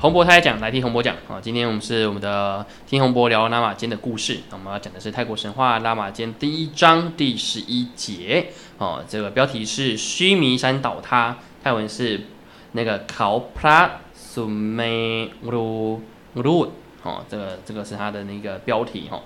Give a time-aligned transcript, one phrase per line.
[0.00, 1.38] 洪博泰讲，来听洪博讲啊！
[1.42, 8.46] 今天我们是我们的听洪博聊拉玛间的故事，我们要讲的是泰国神话拉玛间第一章第十一节
[8.78, 9.04] 哦。
[9.06, 12.22] 这个标题是须弥山倒塌，泰文是
[12.72, 16.00] 那个考普拉苏梅鲁
[16.32, 19.20] 鲁哦，这个这个是它的那个标题哈。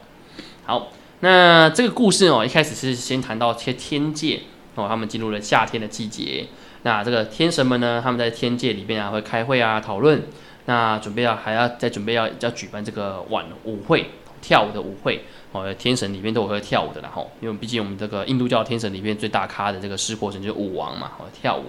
[0.65, 0.89] 好，
[1.21, 4.41] 那这个故事哦，一开始是先谈到些天界
[4.75, 6.49] 哦，他们进入了夏天的季节，
[6.83, 10.21] 那这个天神们呢，他们在天界里面啊会开会啊讨论。
[10.67, 14.11] 那准备要还要再准备要要举办这个晚舞会，
[14.41, 21.65] 跳舞的舞会哦，天神里面都有会跳舞的啦吼，因为毕竟我们这个印度教天神里面最大咖的这个湿婆神就是舞王嘛，哦跳舞。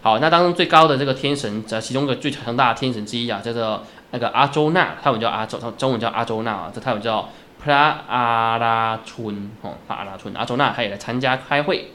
[0.00, 7.28] 好，那当中最高的这个天神，这其中一个最强大的天神之一啊，叫做那个阿周那，泰文叫阿周，中文叫阿周那啊，这泰文叫
[7.62, 11.90] 普拉阿拉春哦，阿拉春阿周那他也来参加开会。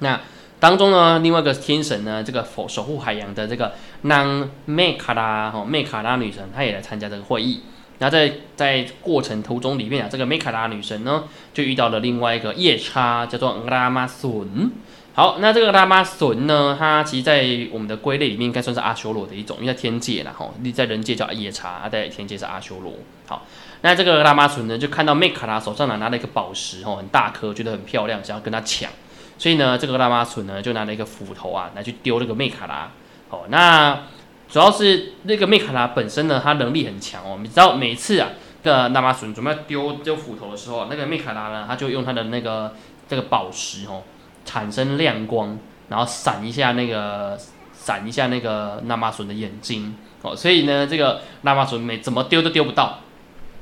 [0.00, 0.20] 那
[0.64, 3.74] 当中呢，另外一个天神呢，这个守守护海洋的这个。
[4.00, 7.60] 那麦卡拉哈麦卡拉女神，她也来参加这个会议。
[7.98, 14.70] 然后在在过程途中里面啊，这个麦卡拉女神呢，就遇到了另外一个夜叉，叫做拉玛笋。
[15.12, 22.94] 好，那这个拉玛笋呢，它其实在我们的归类里面应该算是阿修罗的一种，因为在天界啦哈，你在人界叫夜叉，在天界是阿修罗。
[23.26, 23.46] 好，
[23.82, 28.90] 那这个拉玛笋呢，就看到麦卡拉手上呢拿了一个宝石哦，很大颗，觉得很漂亮，想要跟他抢。
[29.36, 32.90] 所以呢，这个拉玛笋呢，就拿了一个斧头啊，来去丢这个麦卡拉。
[33.30, 34.02] 哦，那
[34.48, 37.38] 主要是那个麦卡拉本身呢，它能力很强哦。
[37.42, 38.28] 你知道每次啊，
[38.62, 42.74] 个纳玛笋准备丢丢斧头的时候，那个麦卡拉呢，他就用他的那个
[43.08, 44.02] 这个宝石哦，
[44.44, 47.36] 产生亮光，然后闪一下那个
[47.72, 50.36] 闪一下那个纳玛笋的眼睛哦。
[50.36, 53.00] 所以呢，这个纳玛笋每怎么丢都丢不到。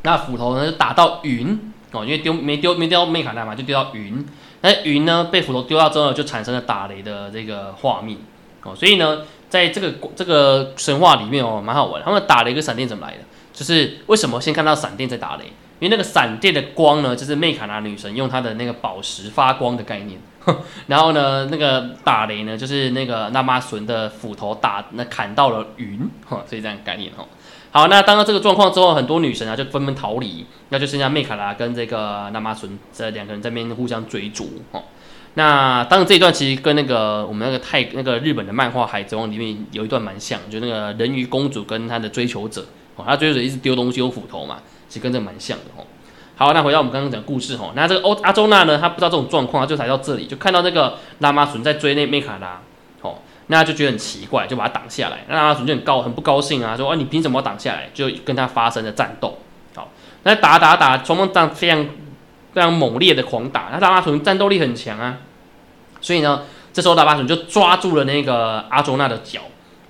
[0.02, 4.26] 那斧头呢，就打到云哦，因为丢没丢没丢到麦卡拉嘛，就丢到云。
[4.62, 8.18] 那云呢，被斧头丢到之后，就产生了打雷的这个画面
[8.62, 8.74] 哦。
[8.74, 9.22] 所以呢。
[9.52, 12.02] 在这个这个神话里面哦，蛮好玩。
[12.02, 13.18] 他们打了一个闪电怎么来的？
[13.52, 15.44] 就是为什么先看到闪电再打雷？
[15.78, 20.18] 因为那个闪电的光呢，就是梅卡拉女神用她的那个宝石发光的概念。
[20.88, 27.26] 然后呢，那个打雷呢，就是那个纳玛神的斧头打那砍到了云，哈，所以这样概念哈。
[27.74, 34.82] 好，那当了这个状况之后，很多女神啊就纷纷逃离，那就剩下梅卡拉跟这个纳玛孙这两个人在边互相追逐，哦。
[35.34, 42.66] 那当然这一段其实跟那个我们那个泰那个日本的漫画《海贼王》里面有一段蛮像，就那个人鱼公主跟她的追求者
[42.96, 44.58] 哦，她追求者一直丢东西有斧头嘛，
[44.90, 45.86] 其实跟这蛮像的哦。
[46.36, 52.60] 好，那回到我们刚刚讲故事哦，那这个欧阿周娜呢，她不知道这种状况，就来到这里就看到那个拉玛纯在追那梅卡拉，
[53.52, 55.24] 那就觉得很奇怪，就把他挡下来。
[55.28, 57.90] 那拉玛纯就很高很不高兴啊，说啊你凭什么挡下来？
[57.94, 59.38] 就跟他发生了战斗。
[59.74, 59.90] 好，
[60.24, 61.86] 那打打打，双方这样非常。
[62.54, 65.16] 非常猛烈的狂打，那大巴纯战斗力很强啊，
[66.02, 69.40] 所以呢，这时候大巴纯就抓住了那个阿周娜的脚，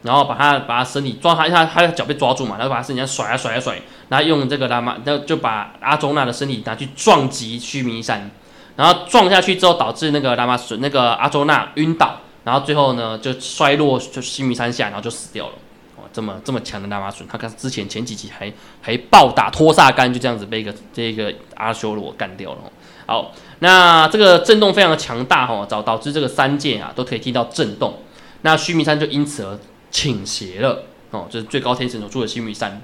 [0.03, 8.31] 然后把他把他身体抓他，他他的脚被抓住嘛，然后把他身体甩啊甩啊甩，然后用这个拉玛，然后就把阿周娜的身体拿去撞击须弥山，
[8.77, 15.53] 然后撞下去之后导致那个拉玛纯那个阿周娜晕倒，然后最后呢就摔落就须弥山下，然后就死掉了。
[15.97, 22.59] 哇这么这么强的纳玛隼，他看之前前几集还还暴打托萨干，就这样子被一个这个阿修罗干掉了。
[23.07, 27.99] 好，那这个震动非常的强大哈，导导致这个三界啊都可以听到震动。
[28.43, 29.59] 那须弥山就因此而
[29.91, 32.81] 倾斜了哦，就是最高天神所住的须弥山。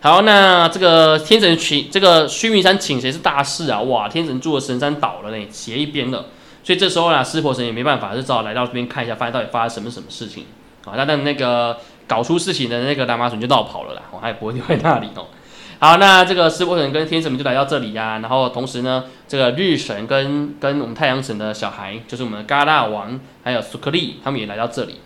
[0.00, 6.26] 好，那这个天神倾这个须弥山倾斜是大事啊，哇，天神住的神山倒了呢，斜一边了。
[6.62, 10.46] 所以这时候呢，湿婆神也没办法，就只好来到这边看一下，发现到底发生什么什么事情
[10.84, 10.94] 啊？
[10.96, 11.78] 那但那个。
[12.08, 15.28] 搞出事情的那个大麻笋就绕跑了啦，我还不会留在那里哦。
[15.78, 25.00] 好，那这个湿婆神跟天神们就来到这里呀，然后同时呢，这个日神跟跟我们太阳神的小孩，就是我们的嘎拉王还有苏克利，他们也来到这里，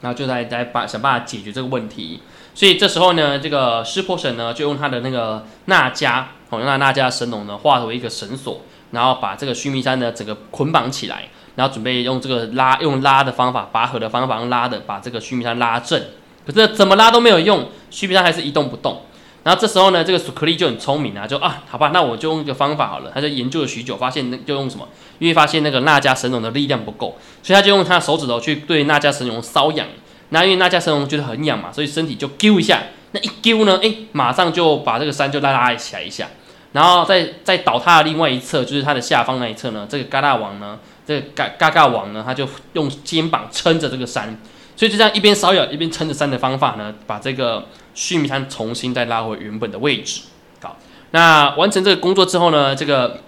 [0.00, 2.20] 然后就在在把想办法解决这个问题。
[2.52, 8.62] 所以这时候呢，这个湿婆神呢就用他的那个纳迦，哦，用那纳迦神龙呢化为一个绳索，
[8.94, 11.28] 然后把这个须弥山呢整个捆绑起来。
[11.56, 16.02] 然后准备用这个拉，用拉的方法，拔河的方法拉的，把这个须弥山拉正。
[16.44, 19.02] 可是怎么拉都没有用，须弥山还是一动不动。
[19.44, 23.12] 然后这时候呢，这个苏克利就很聪明啊，就啊，好吧，那我就用一个方法好了。
[23.14, 24.88] 他就研究了许久，发现那就用什么？
[25.20, 29.86] 因为发现那个那迦神龙的力量不够，所以他就用他的手指头去对那迦神龙搔痒。
[30.30, 32.82] 那因为那迦神龙觉得很痒嘛，所以身体就揪一下。
[33.12, 36.26] 那一揪呢，哎，马上就把这个山就拉拉起来一下。
[36.74, 40.78] 然后在在倒塌的另外一侧，就是它的下方那一侧呢，这个嘎大王呢。
[41.06, 44.40] 这个嘎嘎嘎王呢，他就用肩膀撑着这个山，
[44.74, 50.22] 所以就这样一边搔痒一边撑着山的方法呢，把这个须弥山重新再拉回原本的位置。
[50.62, 50.78] 好，
[51.10, 53.20] 那完成这个工作之后呢，这个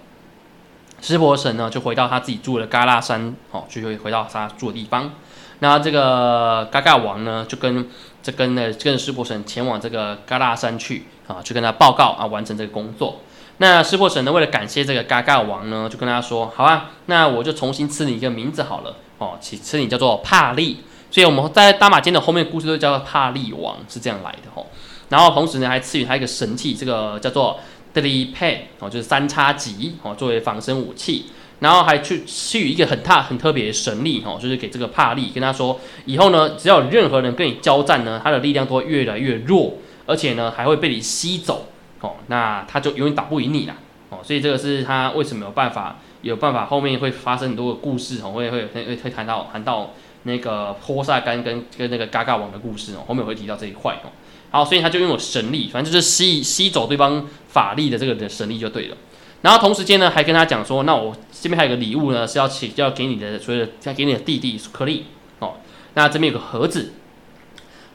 [1.01, 5.13] 湿婆神呢就回到他自己住的嘎拉山，哦，就会回到他住的地方。
[5.59, 7.87] 那这个嘎嘎王呢，就跟
[8.23, 13.19] 这跟呢跟湿婆神前往这个嘎拉山去啊，去跟他报告啊，完成这个工作。
[13.59, 20.77] 那湿婆神呢，为了感谢这个嘎嘎王呢，就跟他说：“好啊，那我就重新赐你一个名字好了哦，起赐你叫做帕利。
[21.09, 24.65] 所以我们在大马间的后面故事都叫做帕利王，是这样来的哦。
[25.09, 27.59] 然后同时呢，还赐予他一个神器，这个叫做
[27.93, 31.25] d e l p a d 哦，就是三叉戟哦，作为防身武器。
[31.59, 39.73] 然后还去赐予一个很大很特别的神力哦，就是给这个帕利，跟他说以后呢，只要任何人跟你交战呢，他的力量都会越来越弱，
[40.05, 41.69] 而且呢还会被你吸走。”
[42.01, 43.75] 哦，那他就永远打不赢你啦。
[44.09, 49.91] 哦，所以这个是他为什么有办法，有办法后面会发生很多的故事哦，会会会会谈到谈到
[50.23, 54.07] 那个波萨干跟跟那个嘎嘎王的故事哦，后面会提到这一块哦。
[54.49, 58.95] 好，所以他就拥有神力，反正就是吸吸走对方法力的这个的神力就对了。
[59.41, 65.07] 然后同时间呢，还跟他讲说，那我这边还有个礼物呢，是要请要给你的，所以要给你的弟弟克利
[65.39, 65.55] 哦。
[65.95, 66.93] 那这边有个盒子。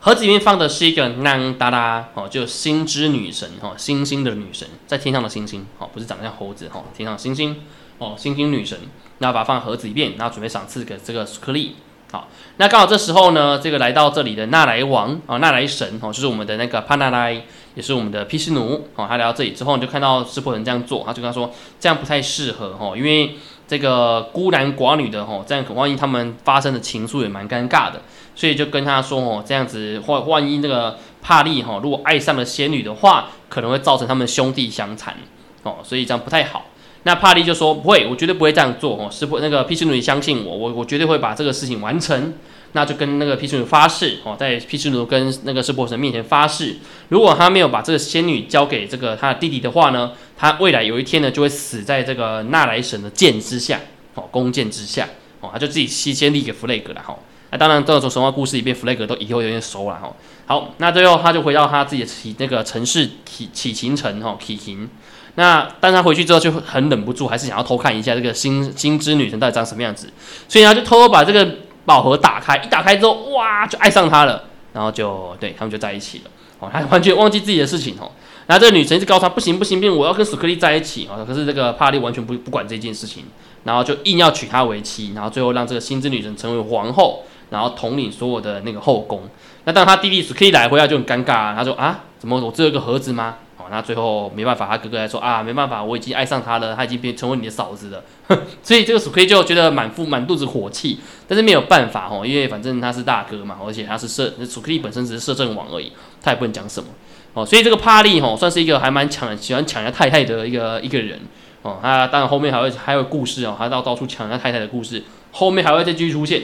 [0.05, 7.63] 盒子里面放的是一个南达拉哦，就星之女神哦，星星的女神，在天上的星星哦，不是长得像猴子哦，天上星星
[7.99, 8.77] 哦，星星女神，
[9.21, 11.77] 然后把它放盒子里面，然后准备赏赐给这个苏克利。
[12.11, 12.27] 好，
[12.57, 17.41] 那刚好这时候呢，这个来到这里的纳莱王哦，纳莱神哦，就是我们的那个帕纳莱，
[17.77, 23.37] 也是我们的毗湿奴哦，他来到这里之后，你就看到湿婆人这样做，他就跟他说这样不太适合哦，因为
[23.73, 28.03] 这个孤男寡女的吼，这样万一他们发生的情愫也蛮尴尬的。
[28.35, 35.17] 所以就跟他说哦，这样子或万一那个帕利吼，如果爱上了仙女的话，可能会造成他们兄弟相残
[35.63, 36.67] 哦，所以这样不太好。
[37.05, 42.35] 那帕利就说不会，我绝对不会这样做哦，师傅那个皮丘努，你相信我，我我绝对会把这个事情完成。
[42.73, 46.77] 那就跟那个毗湿奴发誓哦，在毗湿奴跟那个湿婆神面前发誓，
[47.09, 53.81] 如果他没有把这个仙女交给这个他的弟弟的话呢，他未来有一天呢就会死在这个纳莱神的剑之下
[54.15, 55.09] 哦，弓箭之下
[55.41, 57.19] 哦，他就自己先先立给弗雷格了哈。
[57.51, 60.11] 那当然，这种神话故事里边，弗雷格都以后有点熟了哈。
[60.47, 64.89] 好，那最后他就回到他自己的起那个城市起起行城哈，起行。
[65.35, 70.11] 那但他回去之后就很忍不住，还是想要偷看一下这个星星之女神到底长什么样子，
[70.49, 76.31] 所以他就偷偷把这个宝盒打开，一打开之后，哇，就爱上她了，然后就对他们就在一起了。
[76.59, 78.11] 哦，他完全忘记自己的事情哦。
[78.47, 81.25] 然后这个女神就告诉他，不行不行不行，我要跟苏克利在一起啊。
[81.27, 83.25] 可是这个帕利完全不不管这件事情，
[83.65, 87.23] 然后就硬要娶她为妻，然后最后让这个星之女神成为皇后。
[87.51, 89.29] 然后统领所有的那个后宫，
[89.65, 93.37] 那当他弟弟史克利来回来就很尴尬，他说啊，怎么我只有一个盒子吗？
[93.71, 98.03] 那最后没办法，他哥哥来说啊，没办法，我已经爱上他了，他已经变成为你的嫂子了，
[98.63, 105.93] 所以这个鼠 K 就觉得满腹满肚子火气，但是没有办法哦，因为反正他是大哥嘛，而且他是摄鼠 K 本身只是摄政王而已，
[106.23, 106.89] 他也不能讲什么
[107.35, 111.21] 哦，所以这个帕利哦，算是一个还蛮抢喜欢抢人家太太的一个一个人
[111.63, 116.43] 哦，他当然后面还会还有故事哦，他到到处抢人家太太的故事，后面还会再继续出现。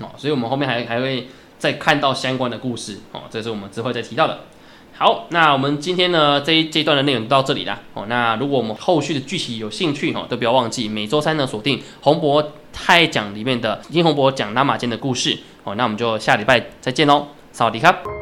[0.00, 4.40] 哦，所以我们后面还还会再看到相关的故事哦，这是我们之后再提到的。
[4.96, 7.80] 好，那我们今天呢这一这一段的内容就到这里啦。
[7.94, 8.06] 哦。
[8.06, 15.74] 那如果我们后续的剧情有兴趣哈，都不要忘记每周三呢锁定洪博泰讲里面的金洪博讲拉马间的故事哦。
[15.74, 18.13] 那我们就下礼拜再见喽，萨瓦迪卡。